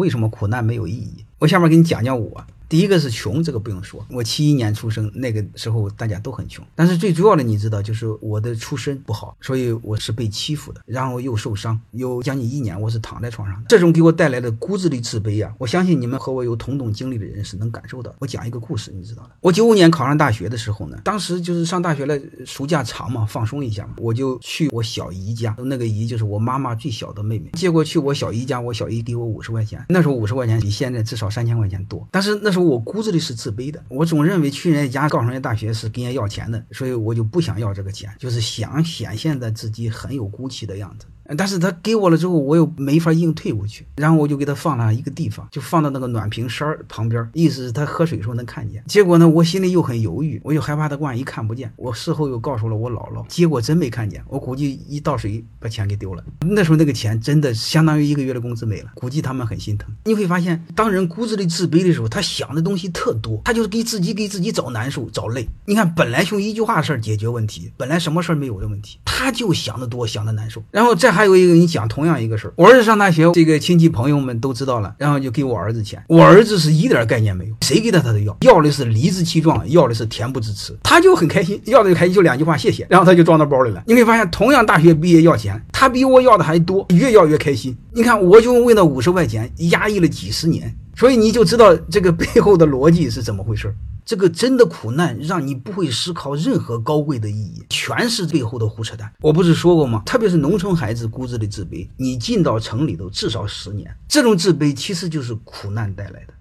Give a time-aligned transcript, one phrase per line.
[0.00, 1.26] 为什么苦难没有意义？
[1.40, 2.42] 我下面给你讲讲我。
[2.70, 6.64] 第一个是穷，这个不用说，我七一年出生，那个时候大家都很穷。
[6.76, 13.66] 但是最主要的，你知道，就是我的出身不好，所以我是被欺负的，然后又受伤，有将近一年我是躺在床上的。
[13.68, 18.14] 这种给我带来的骨子里自卑啊，我相信你们和我有同种经历的人是能感受到。
[18.20, 19.30] 我讲一个故事，你知道的。
[19.40, 22.16] 我九五年考上大学的时候呢，当时就是上大学了，
[22.46, 27.50] 暑假长嘛，放松一下嘛，我就去我小姨家，那个姨就是我妈妈最小的妹妹。
[27.54, 32.06] 结果去我小姨家，我小姨给我五十块钱，那时候五十块钱比现在至少三千块钱多。
[32.12, 33.40] 但是那时候我骨子里是。
[33.40, 41.06] 自卑的，我总认为去人家家告诉人家大学是跟人家要钱的，所以我就不想要这个钱，就是想显现的自己很有骨气的样子。
[41.36, 48.82] 但是他给我了之后，我又没法硬退过去，然后我就给他放了一个地方，就放到那个暖瓶塞儿旁边，意思是他喝水的时候能看见。
[48.86, 51.72] 结果呢，我心里又很犹豫，我又害怕他万一看不见。
[51.76, 54.22] 我事后又告诉了我姥姥，结果真没看见。
[54.28, 56.22] 我估计一倒水把钱给丢了。
[56.40, 59.90] 那时候那个钱真的相当于一个月的工资没了，估计他们很心疼。
[60.04, 65.48] 你会发现，当人骨子里自卑的时候，他想的东西特多，他就是给自己给自己找难受找累。
[65.66, 70.62] 你看，本来用一句话事儿解决问题，本来什么事儿没有的问题，他就想的多，想的难受。
[70.70, 71.86] 然后再还还有一个跟，你讲。
[71.90, 76.00] 同样一个事儿，我儿子上大学，这个亲戚朋友们都知道了，然后就给我儿子钱。
[76.06, 83.82] 我儿子是一点概念没有，谁给他他都要，要的是理直气壮，要的是恬不知耻，他就很开心，要的就开心，就两句话谢谢，然后他就装到包里了。
[83.86, 87.74] 你会发现，同样大学毕业要钱，他比我要的还多，越要越开心。
[87.94, 93.74] 你看，我就为那五十块钱压抑了几十年，所以你就知道这个背后的逻辑是怎么回事。
[94.04, 99.10] 这个真的苦难让你不会思考任何高贵的意义，全是背后的胡扯淡。
[99.22, 100.02] 我不是说过吗？
[100.04, 106.34] 特别是农村孩子骨子里自卑，你进到城里头至少十年，这种自卑其实就是苦难带来的。